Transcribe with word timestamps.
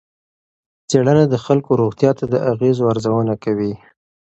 څېړنه 0.89 1.23
د 1.27 1.35
خلکو 1.45 1.71
روغتیا 1.81 2.11
ته 2.17 2.25
د 2.33 2.35
اغېزو 2.51 2.83
ارزونه 2.91 3.33
کوي. 3.43 3.73